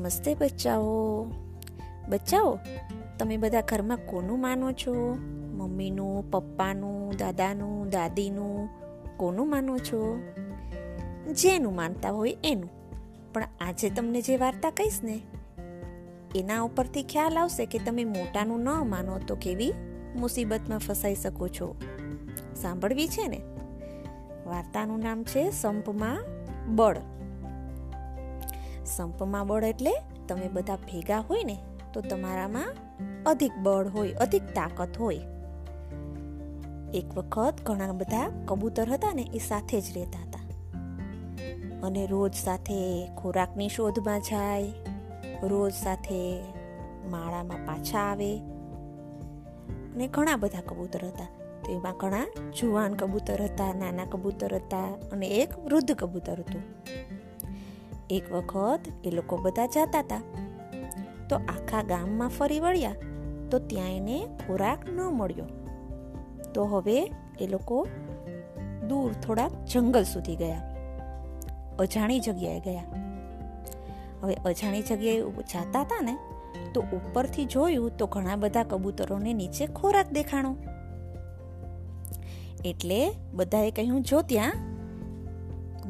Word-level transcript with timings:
નમસ્તે 0.00 0.34
બચ્ચાઓ. 0.34 1.24
બચ્ચાઓ, 2.08 2.58
તમે 3.18 3.36
બધા 3.36 3.60
ઘરમાં 3.60 3.98
કોનું 4.06 4.40
માનો 4.40 4.72
છો? 4.72 4.94
મમ્મીનું, 5.54 6.30
પપ્પાનું, 6.30 7.12
દાદાનું, 7.16 7.88
દાદીનું 7.88 8.68
કોનું 9.16 9.50
માનો 9.50 9.78
છો? 9.78 10.20
જેનું 11.32 11.74
માનતા 11.74 12.10
હોય 12.10 12.36
એનું. 12.44 12.70
પણ 13.32 13.42
આજે 13.60 13.90
તમને 13.90 14.22
જે 14.22 14.36
વાર્તા 14.36 14.70
કહીશ 14.70 15.00
ને, 15.02 15.20
એના 16.34 16.62
ઉપરથી 16.62 17.02
ખ્યાલ 17.02 17.38
આવશે 17.38 17.66
કે 17.66 17.78
તમે 17.78 18.04
મોટાનું 18.04 18.60
ન 18.60 18.68
માનો 18.68 19.18
તો 19.18 19.36
કેવી 19.36 19.72
મુસીબતમાં 20.16 20.78
ફસાઈ 20.78 21.14
શકો 21.14 21.48
છો. 21.48 21.80
સાંભળવી 22.56 23.08
છે 23.08 23.28
ને? 23.28 23.40
વાર્તાનું 24.46 24.98
નામ 24.98 25.24
છે 25.24 25.50
સંપમાં 25.50 26.24
બળ. 26.76 26.96
સંપમાં 28.96 29.46
બળ 29.46 29.64
એટલે 29.64 29.92
તમે 30.28 30.48
બધા 30.48 30.76
ભેગા 30.76 31.20
હોય 31.20 31.44
ને 31.44 31.58
તો 31.94 32.00
તમારામાં 32.00 32.74
અધિક 33.26 33.52
બળ 33.62 33.88
હોય, 33.88 34.12
અધિક 34.12 34.42
તાકાત 34.54 34.98
હોય. 34.98 35.20
એક 36.94 37.14
વખત 37.16 37.54
ઘણા 37.66 37.92
બધા 37.92 38.30
કબૂતર 38.46 38.90
હતા 38.90 39.14
ને 39.14 39.22
એ 39.22 39.38
સાથે 39.38 39.80
જ 39.80 39.84
રહેતા 39.94 40.18
હતા. 40.18 40.40
અને 41.86 42.06
રોજ 42.06 42.34
સાથે 42.34 43.08
ખોરાકની 43.16 43.68
શોધમાં 43.68 44.20
જાય, 44.20 44.72
રોજ 45.42 45.72
સાથે 45.72 46.42
માળામાં 47.10 47.66
પાછા 47.66 47.98
આવે. 47.98 48.38
અને 49.94 50.08
ઘણા 50.08 50.36
બધા 50.36 50.60
કબૂતર 50.60 51.04
હતા. 51.06 51.26
તો 51.64 51.72
એમાં 51.72 51.96
ઘણા 51.96 52.26
જુવાન 52.60 52.94
કબૂતર 52.94 53.42
હતા, 53.42 53.72
નાના 53.72 54.04
કબૂતર 54.04 54.54
હતા 54.54 54.84
અને 55.12 55.26
એક 55.26 55.58
વૃદ્ધ 55.58 55.92
કબૂતર 55.92 56.40
હતું. 56.40 56.62
એક 58.10 58.32
વખત 58.32 58.80
એ 59.04 59.10
લોકો 59.10 59.36
બધા 59.36 59.66
જતા 59.66 59.98
હતા 59.98 60.20
તો 61.28 61.36
આખા 61.36 61.82
ગામમાં 61.82 62.28
ફરી 62.28 62.60
વળ્યા, 62.60 62.94
તો 63.50 63.58
ત્યાં 63.58 63.90
એને 63.90 64.26
ખોરાક 64.46 64.90
ન 64.90 65.00
મળ્યો. 65.00 65.44
તો 66.54 66.64
હવે 66.64 67.12
એ 67.40 67.46
લોકો 67.46 67.86
દૂર 68.88 69.12
થોડાક 69.12 69.64
જંગલ 69.64 70.02
સુધી 70.02 70.36
ગયા. 70.36 70.74
અજાણી 71.78 72.20
જગ્યાએ 72.20 72.60
ગયા. 72.60 72.84
હવે 74.22 74.34
અજાણી 74.34 74.82
જગ્યાએ 74.82 75.20
જતા 75.20 75.80
હતા 75.80 76.00
ને, 76.00 76.18
તો 76.74 76.80
ઉપરથી 76.80 77.44
જોયું 77.44 77.96
તો 77.96 78.06
ઘણા 78.06 78.36
બધા 78.36 78.62
કબૂતરોને 78.62 79.32
નીચે 79.32 79.66
ખોરાક 79.66 80.10
દેખાણો. 80.10 80.56
એટલે 82.64 83.12
બધાએ 83.32 83.70
કહ્યું, 83.70 84.02
જો 84.02 84.22
ત્યાં 84.22 84.52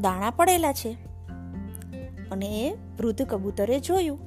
દાણા 0.00 0.30
પડેલા 0.30 0.72
છે. 0.72 1.09
અને 2.30 2.68
એ 2.68 2.72
વૃદ્ધ 2.98 3.22
કબૂતરે 3.22 3.80
જોયું. 3.80 4.18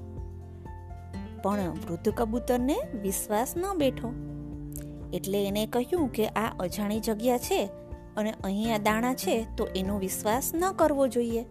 પણ 1.42 1.70
વૃદ્ધ 1.70 2.10
કબૂતરને 2.10 2.78
વિશ્વાસ 3.02 3.54
ન 3.58 3.78
બેઠો. 3.78 4.14
એટલે 5.14 5.48
એને 5.48 5.66
કહ્યું 5.66 6.10
કે 6.10 6.28
આ 6.28 6.56
અજાણી 6.60 7.00
જગ્યા 7.00 7.38
છે 7.38 7.70
અને 8.18 8.34
અહીં 8.44 8.76
આ 8.76 8.78
દાણા 8.78 9.14
છે 9.14 9.48
તો 9.58 9.68
એનો 9.76 9.98
વિશ્વાસ 9.98 10.52
ન 10.56 10.72
કરવો 10.72 11.08
જોઈએ. 11.08 11.46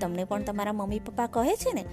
તમને 0.00 0.24
પણ 0.24 0.42
તમારા 0.42 0.72
મમ્મી 0.72 0.98
પપ્પા 0.98 1.26
કહે 1.26 1.56
છે 1.56 1.72
ને 1.72 1.84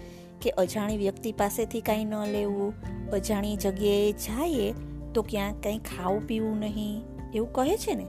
કે 0.42 0.50
અજાણી 0.50 0.98
વ્યક્તિ 0.98 1.32
પાસેથી 1.32 1.82
કાંઈ 1.82 2.06
ન 2.06 2.16
લેવું, 2.26 2.74
અજાણી 3.12 3.56
જગ્યાએ 3.56 4.12
જઈએ 4.12 4.74
તો 5.14 5.22
ક્યાં 5.22 5.62
કંઈ 5.62 5.78
ખાવું 5.78 6.28
પીવું 6.28 6.58
નહીં, 6.58 7.04
એવું 7.34 7.54
કહે 7.54 7.78
છે 7.78 7.96
ને? 7.96 8.08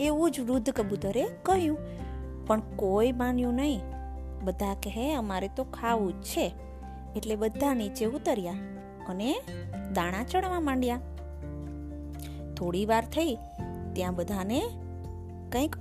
એવું 0.00 0.30
જ 0.30 0.40
વૃદ્ધ 0.40 0.70
કબૂતરે 0.70 1.28
કહ્યું. 1.42 1.78
પણ 2.46 2.60
કોઈ 2.60 3.12
માન્યું 3.12 3.54
નહીં. 3.54 3.80
બધા 4.44 4.74
કહે, 4.74 5.14
અમારે 5.14 5.48
તો 5.48 5.64
ખાવું 5.64 6.20
જ 6.20 6.24
છે. 6.24 6.54
એટલે 7.16 7.36
બધા 7.36 7.74
નીચે 7.74 8.04
ઉતર્યા 8.04 8.52
અને 9.08 9.40
દાણા 9.92 10.24
ચડવા 10.24 10.60
માંડ્યા. 10.60 11.00
થોડી 12.56 12.86
વાર 12.86 13.04
થઈ, 13.04 13.38
ત્યાં 13.92 14.14
બધાને 14.14 14.62
કંઈક 15.52 15.76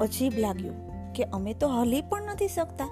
અજીબ 0.00 0.32
લાગ્યું 0.38 0.90
કે 1.12 1.24
અમે 1.24 1.54
તો 1.54 1.68
હલી 1.68 2.02
પણ 2.02 2.22
નથી 2.22 2.48
શકતા. 2.48 2.84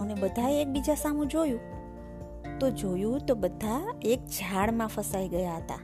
અને 0.00 0.14
બધાએ 0.14 0.62
એકબીજા 0.62 0.94
સામું 0.94 1.26
જોયું. 1.26 1.60
તો 2.58 2.70
જોયું 2.70 3.20
તો 3.20 3.34
બધા 3.34 3.94
એક 4.02 4.26
ઝાડમાં 4.26 4.88
ફસાઈ 4.88 5.28
ગયા 5.28 5.56
હતા. 5.56 5.78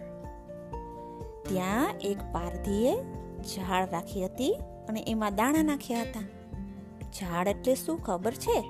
ત્યાં 1.48 1.94
એક 2.00 2.18
પારધીએ 2.32 3.02
ઝાડ 3.42 3.88
રાખી 3.92 4.24
હતી 4.24 4.58
અને 4.88 5.04
એમાં 5.06 5.34
દાણા 5.34 5.62
નાખ્યા 5.62 6.00
હતા. 6.00 6.35
ઝાડ 7.20 7.48
એટલે 7.48 7.74
શું 7.74 8.02
ખબર 8.02 8.32
છે? 8.32 8.64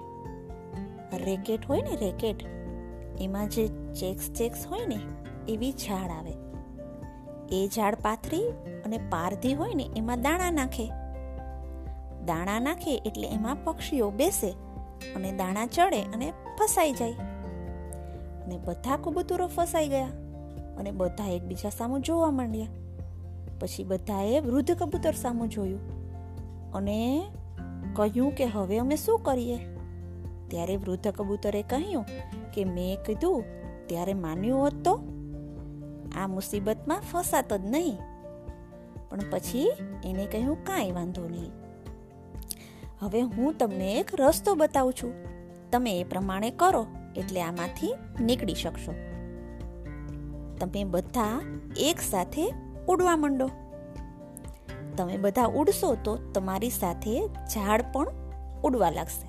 રેકેટ 1.24 1.66
હોય 1.66 1.82
ને 1.82 1.96
રેકેટ, 1.96 2.42
એમાં 3.20 3.48
જે 3.48 3.66
ચેક્સ 3.94 4.30
ચેક્સ 4.30 4.66
હોય 4.66 4.86
ને, 4.86 4.98
એવી 5.48 5.72
ઝાડ 5.72 6.10
આવે. 6.10 6.32
એ 7.52 7.68
ઝાડ 7.76 7.94
પાથરી 7.94 8.48
અને 8.84 8.98
પારધી 8.98 9.54
હોય 9.54 9.74
ને, 9.74 9.90
એમાં 9.96 10.20
દાણા 10.20 10.50
નાખે. 10.50 10.90
દાણા 12.24 12.60
નાખે 12.60 13.02
એટલે 13.06 13.28
એમાં 13.28 13.64
પક્ષીઓ 13.64 14.10
બેસે 14.10 14.50
અને 15.16 15.32
દાણા 15.32 15.66
ચડે 15.66 16.02
અને 16.02 16.30
ફસાઈ 16.30 16.92
જાય. 16.92 17.12
અને 18.42 18.58
બધા 18.58 18.96
કબૂતરો 18.96 19.46
ફસાઈ 19.46 19.88
ગયા 19.88 20.06
અને 20.78 20.90
બધા 20.90 21.26
એકબીજા 21.26 21.68
સામું 21.68 22.00
જોવા 22.00 22.30
માંડ્યા. 22.30 22.66
પછી 23.60 23.84
બધાએ 23.84 24.40
વૃદ્ધ 24.40 24.70
કબૂતર 24.70 25.12
સામું 25.12 25.48
જોયું 25.48 25.80
અને 26.72 27.26
કહ્યું 27.94 28.32
કે 28.32 28.44
હવે 28.44 28.78
અમે 28.78 28.96
શું 28.96 29.18
કરીએ? 29.18 29.58
ત્યારે 30.48 30.76
વૃદ્ધ 30.76 31.08
કબૂતરે 31.08 31.62
કહ્યું 31.62 32.04
કે 32.54 32.64
મેં 32.64 32.98
કીધું, 33.06 33.44
ત્યારે 33.86 34.14
માન્યું 34.14 34.60
હોત 34.60 34.74
તો? 34.84 34.94
આ 36.22 36.26
મુસીબતમાં 36.26 37.00
ફસાત 37.00 37.52
જ 37.52 37.60
નહીં. 37.64 37.98
પણ 39.10 39.18
પછી 39.30 39.70
એને 40.04 40.26
કહ્યું, 40.26 40.64
કાંઈ 40.64 40.90
વાંધો 40.90 41.28
નહીં. 41.28 41.50
હવે 42.98 43.20
હું 43.20 43.58
તમને 43.58 43.94
એક 43.94 44.20
રસ્તો 44.20 44.54
બતાવું 44.54 44.92
છું. 44.92 45.12
તમે 45.70 46.00
એ 46.00 46.04
પ્રમાણે 46.04 46.50
કરો, 46.50 46.86
એટલે 47.16 47.42
આમાંથી 47.42 47.94
નીકળી 48.20 48.54
શકશો. 48.54 48.94
તમે 50.60 50.84
બધા 50.84 51.40
એક 51.76 52.00
સાથે 52.00 52.54
ઉડવા 52.88 53.16
માંડો. 53.16 53.50
તમે 54.96 55.16
બધા 55.16 55.44
ઉડશો 55.44 55.96
તો 56.04 56.16
તમારી 56.16 56.70
સાથે 56.70 57.28
ઝાડ 57.28 57.84
પણ 57.92 58.06
ઉડવા 58.64 58.90
લાગશે. 58.90 59.28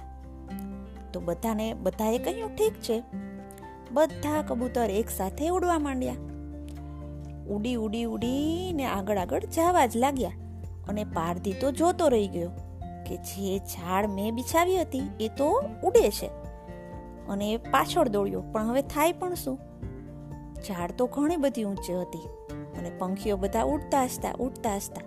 તો 1.11 1.19
બધાને, 1.19 1.73
બધાએ 1.73 2.17
કહ્યું, 2.17 2.55
ઠીક 2.55 2.73
છે. 2.73 3.03
બધા 3.91 4.41
કબૂતર 4.41 4.89
એક 4.89 5.09
સાથે 5.09 5.49
ઉડવા 5.49 5.79
માંડ્યા. 5.79 6.13
ઉડી 7.49 7.75
ઉડી, 7.75 8.03
ઉડીને 8.03 8.85
આગળ 8.85 9.17
આગળ 9.17 9.43
જવા 9.45 9.85
જ 9.85 9.97
લાગ્યા 9.97 10.31
અને 10.89 11.03
પારધી 11.03 11.53
તો 11.53 11.71
જોતો 11.71 12.07
રહી 12.07 12.27
ગયો 12.27 12.49
કે 13.07 13.17
જે 13.17 13.57
ઝાડ 13.57 14.07
મેં 14.07 14.35
બિછાવી 14.35 14.81
હતી 14.81 15.03
એ 15.19 15.27
તો 15.27 15.63
ઉડે 15.83 16.09
છે 16.09 16.27
અને 17.27 17.57
પાછળ 17.57 18.07
દોડ્યો. 18.07 18.41
પણ 18.41 18.63
હવે 18.63 18.81
થાય 18.81 19.11
પણ 19.11 19.33
શું? 19.33 19.59
ઝાડ 20.67 20.91
તો 20.91 21.05
ઘણી 21.05 21.37
બધી 21.37 21.63
ઊંચી 21.63 21.93
હતી 21.93 22.27
અને 22.79 22.89
પંખીઓ 22.89 23.37
બધા 23.37 23.63
ઉડતા 23.63 24.03
હસતા 24.03 24.33
ઉડતા 24.39 24.75
હસતા 24.75 25.01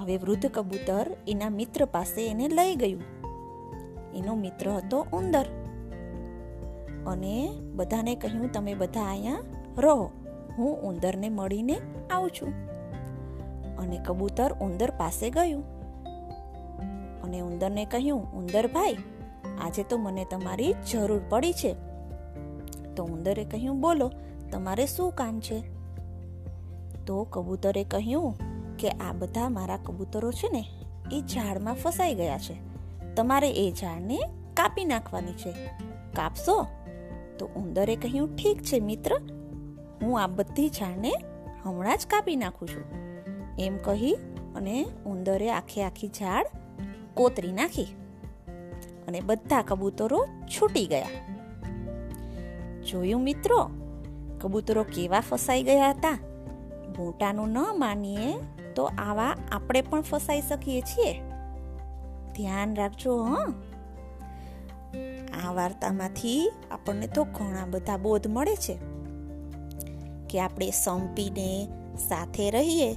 હવે 0.00 0.16
વૃદ્ધ 0.16 0.46
કબૂતર 0.46 1.06
એના 1.28 1.50
મિત્ર 1.50 1.84
પાસે 1.84 2.30
એને 2.30 2.48
લઈ 2.48 2.74
ગયું. 2.74 3.02
એનો 4.14 4.34
મિત્ર 4.34 4.70
હતો 4.70 5.06
ઉંદર. 5.12 5.46
અને 7.06 7.52
બધાને 7.74 8.14
કહ્યું, 8.14 8.52
તમે 8.52 8.74
બધા 8.74 9.02
અહીંયા 9.02 9.38
રહો, 9.78 10.10
હું 10.58 10.82
ઉંદરને 10.82 11.28
મળીને 11.28 11.80
આવું 12.10 12.30
છું. 12.30 12.48
અને 13.76 13.98
કબૂતર 14.06 14.52
ઉંદર 14.52 14.90
પાસે 14.90 15.30
ગયું. 15.30 15.64
અને 17.22 17.40
ઉંદરને 17.40 17.84
કહ્યું, 17.84 18.32
ઉંદર 18.32 18.66
ભાઈ, 18.66 18.96
આજે 19.60 19.82
તો 19.82 19.98
મને 19.98 20.26
તમારી 20.30 20.74
જરૂર 20.92 21.20
પડી 21.28 21.52
છે. 21.52 21.76
તો 22.96 23.04
ઉંદરે 23.04 23.44
કહ્યું, 23.44 23.80
બોલો, 23.80 24.12
તમારે 24.52 24.86
શું 24.86 25.12
કામ 25.12 25.40
છે? 25.40 25.62
તો 27.06 27.24
કબૂતરે 27.24 27.84
કહ્યું 27.84 28.49
કે 28.80 28.90
આ 28.90 29.12
બધા 29.12 29.48
મારા 29.48 29.76
કબૂતરો 29.76 30.32
છે 30.32 30.48
ને, 30.52 30.64
એ 31.12 31.20
ઝાડમાં 31.20 31.74
ફસાઈ 31.74 32.14
ગયા 32.14 32.38
છે. 32.38 32.56
તમારે 33.14 33.50
એ 33.50 33.72
ઝાડને 33.72 34.18
કાપી 34.54 34.84
નાખવાની 34.84 35.32
છે. 35.32 35.52
કાપશો? 36.16 36.66
તો 37.38 37.46
ઉંદરે 37.46 37.96
કહ્યું, 37.96 38.36
ઠીક 38.36 38.62
છે 38.62 38.80
મિત્ર, 38.80 39.16
હું 40.02 40.22
આ 40.22 40.26
બધી 40.26 40.68
ઝાડને 40.68 41.12
હમણાં 41.64 41.98
જ 41.98 42.06
કાપી 42.06 42.36
નાખું 42.36 42.68
છું. 42.68 42.84
એમ 43.58 43.76
કહી 43.76 44.16
અને 44.56 44.86
ઉંદરે 45.06 45.50
આખે 45.50 45.84
આખી 45.84 46.08
ઝાડ 46.08 46.46
કોતરી 47.14 47.52
નાખી 47.52 47.86
અને 49.08 49.20
બધા 49.20 49.62
કબૂતરો 49.62 50.26
છૂટી 50.26 50.86
ગયા. 50.86 51.08
જોયું 52.90 53.22
મિત્રો, 53.22 53.70
કબૂતરો 54.40 54.82
કેવા 54.82 55.20
ફસાઈ 55.20 55.62
ગયા 55.62 55.90
હતા? 55.90 56.18
મોટાનું 56.98 57.48
ન 57.48 57.58
માનીએ 57.78 58.59
તો 58.74 58.84
આવા 58.84 59.36
આપણે 59.52 59.82
પણ 59.82 60.00
ફસાઈ 60.00 60.40
શકીએ 60.40 60.80
છીએ? 60.80 61.20
ધ્યાન 62.36 62.74
રાખજો, 62.74 63.24
હ. 63.24 63.34
આ 65.46 65.52
વાર્તામાંથી 65.52 66.52
આપણને 66.70 67.06
તો 67.06 67.24
ઘણા 67.24 67.66
બધા 67.70 67.96
બોધ 67.96 68.26
મળે 68.26 68.56
છે. 68.56 68.78
કે 70.30 70.40
આપણે 70.40 70.70
સંપીને 70.70 71.68
સાથે 72.08 72.50
રહીએ 72.50 72.96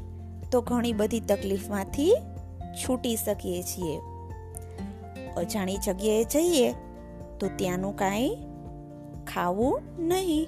તો 0.51 0.61
ઘણી 0.61 0.93
બધી 0.93 1.19
તકલીફમાંથી 1.19 2.15
છૂટી 2.73 3.15
શકીએ 3.15 3.63
છીએ. 3.63 3.99
અજાણી 5.37 5.77
જગ્યાએ 5.77 6.23
જઈએ 6.23 6.71
તો 7.39 7.49
ત્યાંનું 7.55 7.95
કાંઈ 7.95 8.37
ખાવું 9.33 9.81
નહીં. 9.99 10.47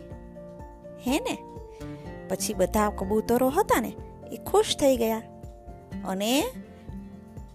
હે 1.07 1.19
ને? 1.19 1.38
પછી 2.30 2.54
બધા 2.54 2.89
કબૂતરો 2.89 3.50
હતા 3.50 3.81
ને 3.81 3.94
એ 4.31 4.38
ખુશ 4.38 4.77
થઈ 4.77 4.98
ગયા. 4.98 5.22
અને 6.06 6.44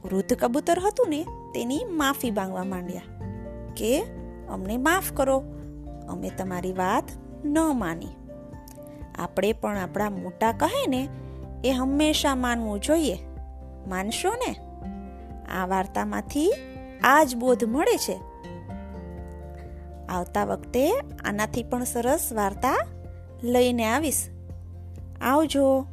વૃદ્ધ 0.05 0.33
કબૂતર 0.33 0.79
હતું 0.79 1.07
ને, 1.09 1.23
તેની 1.55 1.85
માફી 1.91 2.31
માંગવા 2.31 2.65
માંડ્યા 2.65 3.03
કે, 3.77 4.03
અમને 4.49 4.77
માફ 4.77 5.13
કરો, 5.13 5.45
અમે 6.09 6.31
તમારી 6.31 6.73
વાત 6.73 7.05
ન 7.45 7.59
માની. 7.59 8.07
આપણે 9.19 9.53
પણ 9.53 9.79
આપણા 9.79 10.11
મોટા 10.11 10.53
કહે 10.53 10.87
ને 10.87 11.09
એ 11.65 11.71
હંમેશા 11.71 12.35
માનવું 12.35 12.81
જોઈએ. 12.81 13.19
માનશો 13.89 14.29
ને? 14.29 14.57
આ 15.47 15.67
વાર્તામાંથી 15.67 16.53
આ 17.05 17.25
જ 17.25 17.37
બોધ 17.37 17.65
મળે 17.65 17.97
છે. 17.97 18.21
આવતા 20.09 20.45
વખતે 20.45 20.93
આનાથી 21.25 21.63
પણ 21.63 21.85
સરસ 21.85 22.33
વાર્તા 22.33 22.87
લઈને 23.43 23.85
આવીશ. 23.85 24.29
આવજો. 25.21 25.87